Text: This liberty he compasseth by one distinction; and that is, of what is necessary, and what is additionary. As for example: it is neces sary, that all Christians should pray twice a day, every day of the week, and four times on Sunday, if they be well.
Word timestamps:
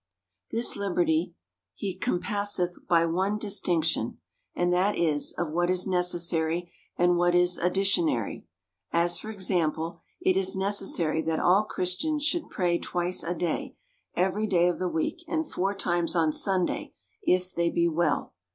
This 0.49 0.75
liberty 0.75 1.35
he 1.75 1.93
compasseth 1.95 2.87
by 2.87 3.05
one 3.05 3.37
distinction; 3.37 4.17
and 4.55 4.73
that 4.73 4.97
is, 4.97 5.31
of 5.33 5.51
what 5.51 5.69
is 5.69 5.85
necessary, 5.85 6.73
and 6.97 7.17
what 7.17 7.35
is 7.35 7.59
additionary. 7.59 8.45
As 8.91 9.19
for 9.19 9.29
example: 9.29 10.01
it 10.19 10.35
is 10.35 10.57
neces 10.57 10.87
sary, 10.95 11.21
that 11.21 11.39
all 11.39 11.65
Christians 11.65 12.23
should 12.23 12.49
pray 12.49 12.79
twice 12.79 13.21
a 13.21 13.35
day, 13.35 13.75
every 14.15 14.47
day 14.47 14.67
of 14.69 14.79
the 14.79 14.89
week, 14.89 15.23
and 15.27 15.47
four 15.47 15.75
times 15.75 16.15
on 16.15 16.33
Sunday, 16.33 16.93
if 17.21 17.53
they 17.53 17.69
be 17.69 17.87
well. 17.87 18.33